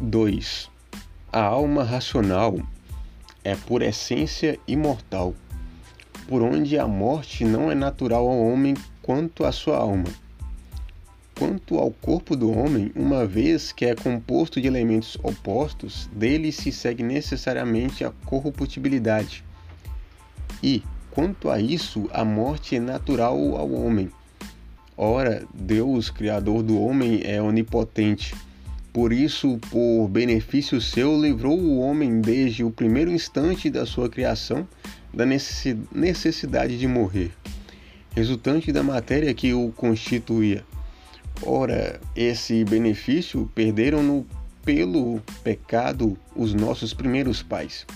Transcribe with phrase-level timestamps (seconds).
[0.00, 0.70] 2.
[1.30, 2.58] A alma racional
[3.44, 5.34] é por essência imortal,
[6.26, 10.08] por onde a morte não é natural ao homem quanto à sua alma.
[11.38, 16.72] Quanto ao corpo do homem, uma vez que é composto de elementos opostos, dele se
[16.72, 19.44] segue necessariamente a corruptibilidade.
[20.62, 24.10] E, quanto a isso, a morte é natural ao homem.
[24.96, 28.34] Ora, Deus, Criador do homem, é onipotente.
[28.92, 34.66] Por isso, por benefício seu, livrou o homem desde o primeiro instante da sua criação
[35.14, 37.30] da necessidade de morrer,
[38.14, 40.64] resultante da matéria que o constituía.
[41.42, 44.26] Ora, esse benefício perderam-no
[44.64, 47.86] pelo pecado os nossos primeiros pais.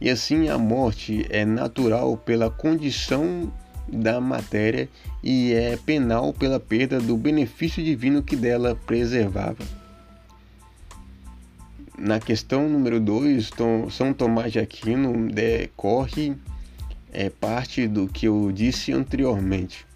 [0.00, 3.52] E assim a morte é natural pela condição
[3.90, 4.88] da matéria
[5.22, 9.64] e é penal pela perda do benefício divino que dela preservava.
[11.98, 13.50] Na questão número 2,
[13.90, 16.36] São Tomás de Aquino decorre
[17.12, 19.88] é, parte do que eu disse anteriormente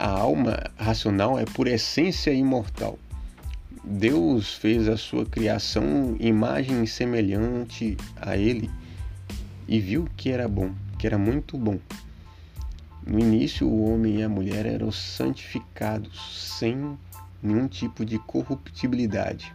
[0.00, 2.98] a alma racional é por essência imortal.
[3.84, 8.70] Deus fez a sua criação imagem semelhante a ele
[9.68, 11.78] e viu que era bom, que era muito bom.
[13.06, 16.98] No início, o homem e a mulher eram santificados sem
[17.42, 19.54] nenhum tipo de corruptibilidade.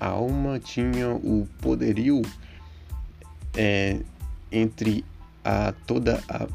[0.00, 2.22] A alma tinha o poderio
[3.54, 4.00] é,
[4.50, 5.04] entre
[5.44, 6.48] a toda a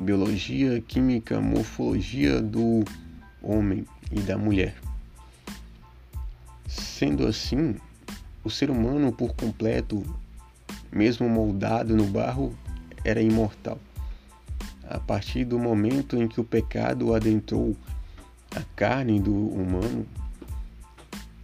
[0.00, 2.82] biologia, química, morfologia do
[3.42, 4.74] homem e da mulher.
[6.66, 7.76] Sendo assim,
[8.42, 10.02] o ser humano por completo,
[10.90, 12.56] mesmo moldado no barro,
[13.04, 13.78] era imortal.
[14.88, 17.76] A partir do momento em que o pecado adentrou
[18.56, 20.06] a carne do humano,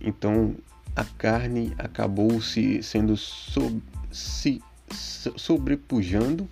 [0.01, 0.57] então
[0.97, 6.49] a carne acabou se sendo sob, se sobrepujando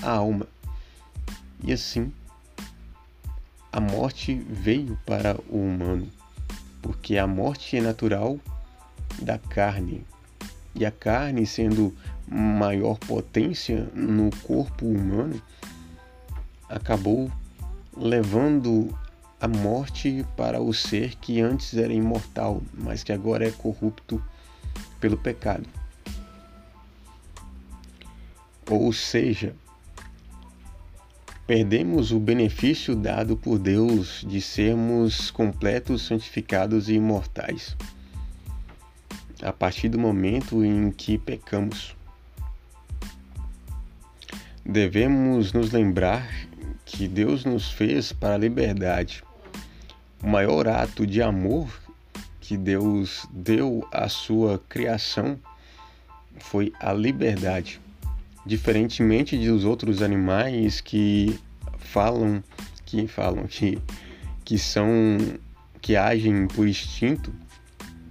[0.00, 0.46] a alma.
[1.64, 2.12] E assim,
[3.72, 6.08] a morte veio para o humano,
[6.80, 8.38] porque a morte é natural
[9.20, 10.06] da carne.
[10.74, 11.94] E a carne, sendo
[12.28, 15.42] maior potência no corpo humano,
[16.68, 17.30] acabou
[17.96, 18.96] levando
[19.42, 24.22] a morte para o ser que antes era imortal, mas que agora é corrupto
[25.00, 25.68] pelo pecado.
[28.70, 29.52] Ou seja,
[31.44, 37.76] perdemos o benefício dado por Deus de sermos completos, santificados e imortais.
[39.42, 41.96] A partir do momento em que pecamos,
[44.64, 46.32] devemos nos lembrar
[46.86, 49.24] que Deus nos fez para a liberdade.
[50.22, 51.68] O maior ato de amor
[52.40, 55.38] que Deus deu à sua criação
[56.38, 57.80] foi a liberdade
[58.44, 61.38] diferentemente dos outros animais que
[61.78, 62.42] falam
[62.84, 63.78] que falam que
[64.44, 64.90] que são
[65.80, 67.32] que agem por instinto,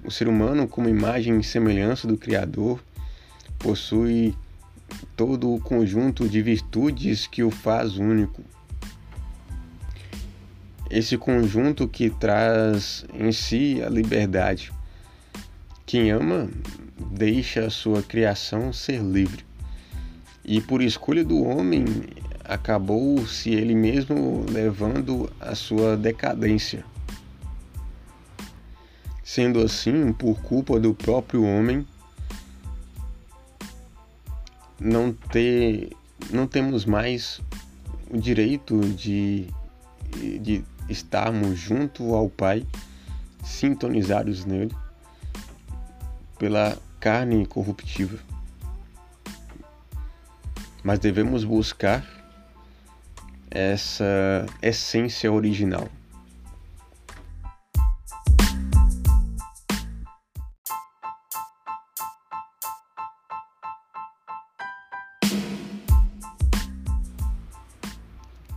[0.04, 2.84] o ser humano, como imagem e semelhança do Criador,
[3.58, 4.36] possui
[5.16, 8.44] todo o conjunto de virtudes que o faz único.
[10.94, 14.74] Esse conjunto que traz em si a liberdade.
[15.86, 16.50] Quem ama
[17.12, 19.46] deixa a sua criação ser livre
[20.44, 21.86] e por escolha do homem
[22.44, 26.84] acabou-se ele mesmo levando a sua decadência.
[29.24, 31.88] Sendo assim, por culpa do próprio homem,
[34.80, 35.96] não ter
[36.30, 37.42] não temos mais
[38.10, 39.48] o direito de,
[40.42, 42.66] de estarmos junto ao Pai,
[43.44, 44.76] sintonizados nele,
[46.38, 48.20] pela carne corruptível
[50.84, 52.06] mas devemos buscar
[53.50, 55.88] essa essência original.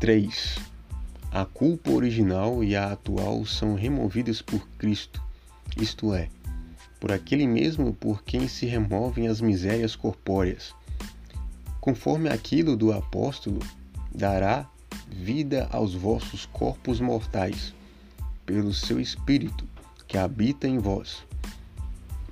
[0.00, 0.73] Três.
[1.34, 5.22] A culpa original e a atual são removidas por Cristo,
[5.76, 6.30] isto é,
[6.98, 10.72] por aquele mesmo por quem se removem as misérias corpóreas
[11.84, 13.60] conforme aquilo do apóstolo,
[14.10, 14.66] dará
[15.06, 17.74] vida aos vossos corpos mortais,
[18.46, 19.68] pelo seu Espírito
[20.08, 21.22] que habita em vós.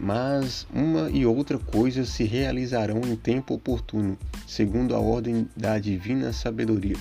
[0.00, 4.16] Mas uma e outra coisa se realizarão em tempo oportuno,
[4.46, 6.96] segundo a ordem da divina sabedoria.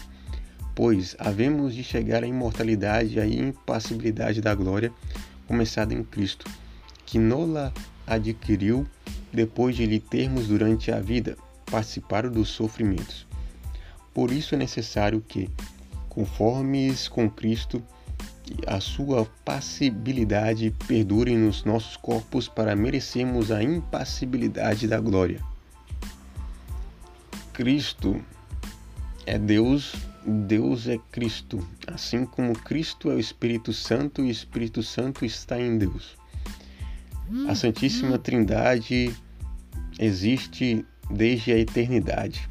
[0.84, 4.92] Pois havemos de chegar à imortalidade e à impassibilidade da glória,
[5.46, 6.50] começada em Cristo,
[7.06, 7.72] que nola
[8.08, 8.88] adquiriu
[9.32, 11.38] depois de lhe termos durante a vida
[11.68, 13.28] participado dos sofrimentos.
[14.12, 15.52] Por isso é necessário que,
[16.10, 17.80] conformes com Cristo,
[18.66, 25.40] a sua passibilidade perdure nos nossos corpos para merecermos a impassibilidade da glória.
[27.54, 28.20] Cristo
[29.28, 34.84] é Deus, Deus é Cristo, assim como Cristo é o Espírito Santo e o Espírito
[34.84, 36.16] Santo está em Deus.
[37.48, 39.16] A Santíssima Trindade
[39.98, 42.50] existe desde a eternidade.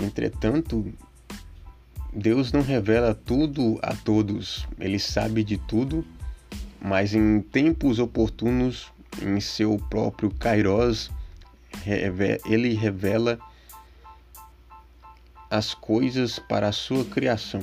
[0.00, 0.92] Entretanto,
[2.12, 6.04] Deus não revela tudo a todos, ele sabe de tudo,
[6.80, 11.10] mas em tempos oportunos, em seu próprio Kairos,
[12.46, 13.38] ele revela
[15.52, 17.60] as coisas para a sua criação.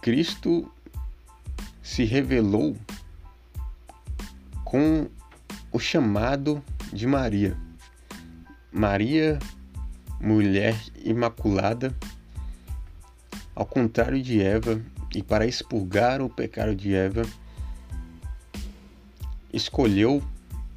[0.00, 0.72] Cristo
[1.82, 2.74] se revelou
[4.64, 5.06] com
[5.70, 7.54] o chamado de Maria.
[8.72, 9.38] Maria,
[10.18, 10.74] mulher
[11.04, 11.94] imaculada,
[13.54, 14.80] ao contrário de Eva,
[15.14, 17.22] e para expurgar o pecado de Eva,
[19.52, 20.22] escolheu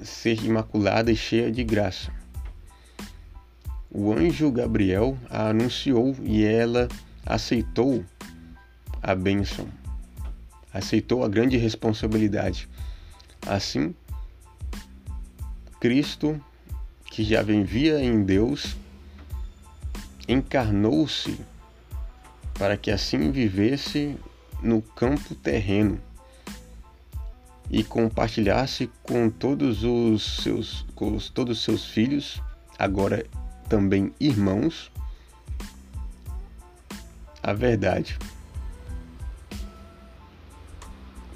[0.03, 2.16] ser imaculada e cheia de graça.
[3.89, 6.87] O anjo Gabriel a anunciou e ela
[7.25, 8.03] aceitou
[9.01, 9.67] a bênção,
[10.73, 12.67] aceitou a grande responsabilidade.
[13.45, 13.95] Assim,
[15.79, 16.39] Cristo,
[17.05, 18.75] que já vivia em Deus,
[20.27, 21.39] encarnou-se
[22.55, 24.17] para que assim vivesse
[24.61, 25.99] no campo terreno
[27.69, 32.41] e compartilhasse com todos os seus com os, todos os seus filhos,
[32.77, 33.25] agora
[33.67, 34.91] também irmãos,
[37.41, 38.17] a verdade.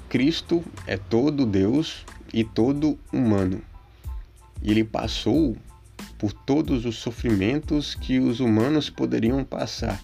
[0.08, 3.62] Cristo é todo Deus e todo humano.
[4.62, 5.56] Ele passou
[6.18, 10.02] por todos os sofrimentos que os humanos poderiam passar.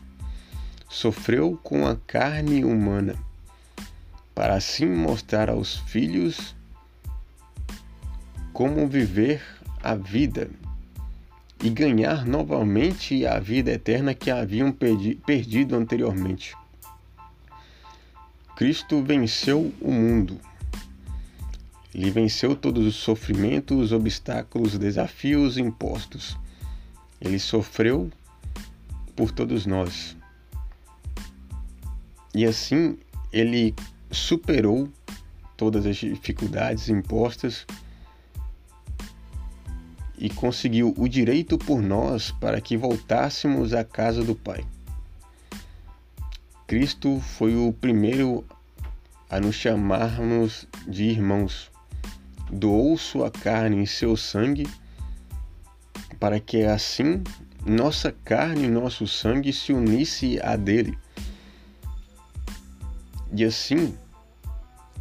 [0.89, 3.15] Sofreu com a carne humana,
[4.35, 6.57] para assim mostrar aos filhos
[8.53, 9.43] como viver
[9.83, 10.51] a vida
[11.63, 16.57] e ganhar novamente a vida eterna que haviam perdido anteriormente.
[18.57, 20.39] Cristo venceu o mundo.
[21.95, 26.37] Ele venceu todos os sofrimentos, os obstáculos, os desafios impostos.
[27.21, 28.11] Ele sofreu
[29.17, 30.17] por todos nós.
[32.35, 32.99] E assim
[33.33, 33.75] ele
[34.11, 34.89] superou
[35.57, 37.67] todas as dificuldades impostas
[40.19, 44.65] e conseguiu o direito por nós para que voltássemos à casa do Pai.
[46.67, 48.45] Cristo foi o primeiro
[49.31, 51.71] a nos chamarmos de irmãos.
[52.51, 54.67] Doou sua carne e seu sangue
[56.19, 57.23] para que assim
[57.65, 60.99] nossa carne e nosso sangue se unisse a dele.
[63.33, 63.95] E assim,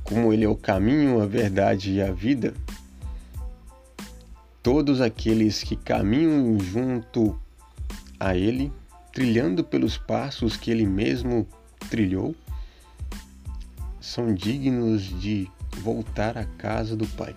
[0.04, 2.54] como ele é o caminho, a verdade e a vida,
[4.68, 7.40] todos aqueles que caminham junto
[8.20, 8.70] a Ele,
[9.14, 11.48] trilhando pelos passos que Ele mesmo
[11.90, 12.36] trilhou,
[14.02, 17.34] são dignos de voltar à casa do Pai.